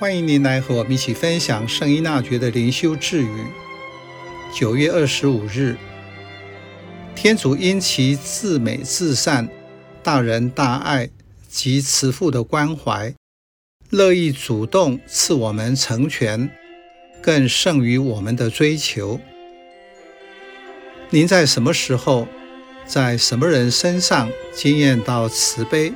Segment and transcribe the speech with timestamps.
[0.00, 3.44] 欢迎您来和我们一起分享圣依纳爵的灵修智语。
[4.50, 5.76] 九月二十五日，
[7.14, 9.46] 天主因其至美至善、
[10.02, 11.10] 大仁大爱
[11.50, 13.12] 及慈父的关怀，
[13.90, 16.48] 乐意主动赐我们成全，
[17.20, 19.20] 更胜于我们的追求。
[21.10, 22.26] 您在什么时候，
[22.86, 25.92] 在什么人身上经验到慈悲？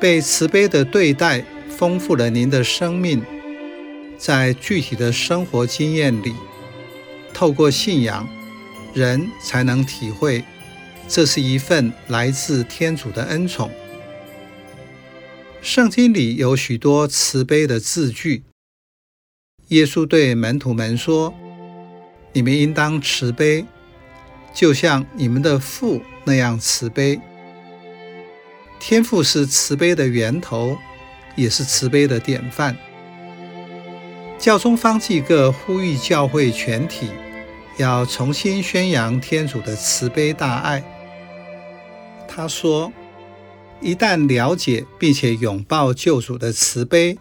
[0.00, 1.44] 被慈悲的对待，
[1.82, 3.20] 丰富了您的生命，
[4.16, 6.32] 在具体的生活经验里，
[7.34, 8.24] 透过信仰，
[8.94, 10.44] 人才能体会，
[11.08, 13.68] 这是一份来自天主的恩宠。
[15.60, 18.44] 圣经里有许多慈悲的字句。
[19.70, 21.34] 耶稣对门徒们说
[22.32, 23.66] ：“你们应当慈悲，
[24.54, 27.20] 就像你们的父那样慈悲。”
[28.78, 30.78] 天父是慈悲的源头。
[31.34, 32.76] 也是慈悲的典范。
[34.38, 37.06] 教宗方济各呼吁教会全体
[37.78, 40.82] 要重新宣扬天主的慈悲大爱。
[42.26, 42.92] 他说
[43.80, 47.16] ：“一旦了解并且拥抱救主的慈悲，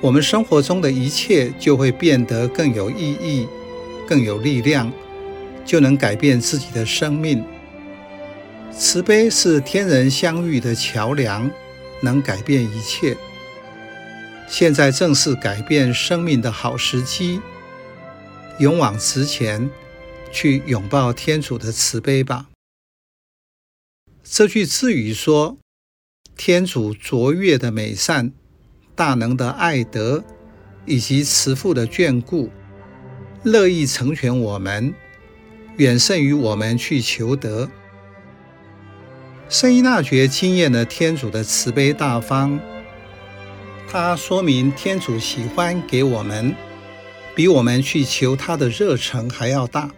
[0.00, 3.46] 我们生活中的一切就会变得更有意义、
[4.08, 4.90] 更有力量，
[5.64, 7.44] 就能改变自己的生命。
[8.70, 11.50] 慈悲是天人相遇的桥梁。”
[12.04, 13.16] 能改变一切。
[14.46, 17.40] 现在正是改变生命的好时机，
[18.58, 19.68] 勇往直前，
[20.30, 22.50] 去拥抱天主的慈悲吧。
[24.22, 25.58] 这句智语说
[26.36, 28.32] ：“天主卓越的美善、
[28.94, 30.22] 大能的爱德，
[30.86, 32.50] 以及慈父的眷顾，
[33.42, 34.94] 乐意成全我们，
[35.78, 37.70] 远胜于我们去求得。”
[39.54, 42.58] 圣依纳爵经验了天主的慈悲大方，
[43.88, 46.52] 它说明天主喜欢给我们，
[47.36, 49.88] 比我们去求他的热忱还要大，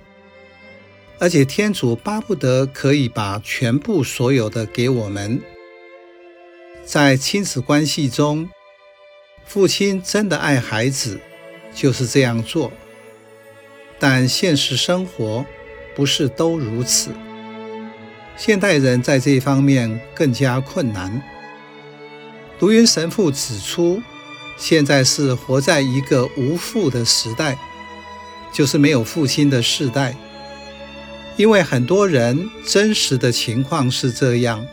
[1.19, 5.41] 而且天主巴不得可以把全部所有的给我们。
[6.85, 8.51] 在亲子关系中，
[9.47, 11.19] 父亲真的爱孩子，
[11.75, 12.71] 就是这样做，
[13.99, 15.47] 但现实生活
[15.95, 17.11] 不是都如此。
[18.37, 21.23] 现代人在这一方面更加困难。
[22.59, 24.03] 卢云神父指出，
[24.59, 27.59] 现在是活在一个无父的时代，
[28.53, 30.15] 就是没有父亲的世代。
[31.37, 34.67] 因为很多人真实的情况是这样：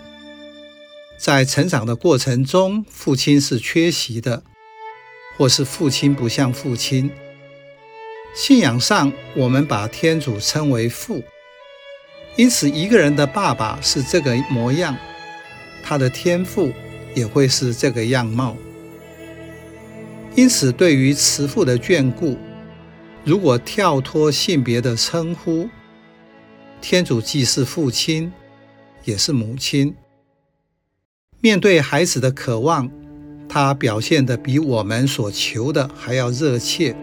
[1.18, 4.44] 在成长的过程中，父亲是缺席的，
[5.38, 7.12] 或是父亲不像父亲。
[8.34, 11.24] 信仰上，我们把天主称为父。
[12.36, 14.98] 因此，一个人的爸爸是这个模样，
[15.84, 16.72] 他的天赋
[17.14, 18.58] 也会是这个样貌。
[20.36, 22.38] 因此，对于慈父的眷顾，
[23.24, 25.70] 如果跳脱性别的称呼，
[26.82, 28.34] 天主既是父亲，
[29.04, 29.96] 也是母亲。
[31.40, 32.90] 面对孩子的渴望，
[33.48, 36.96] 他表现得比我们所求的还要热切。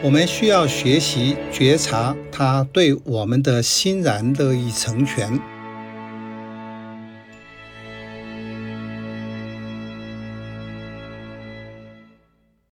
[0.00, 5.57] 我们需要学习觉察他对我们的欣然乐意成全。